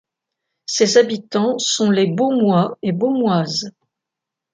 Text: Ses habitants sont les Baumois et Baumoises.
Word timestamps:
Ses 0.65 0.97
habitants 0.97 1.59
sont 1.59 1.91
les 1.91 2.07
Baumois 2.07 2.75
et 2.81 2.91
Baumoises. 2.91 3.69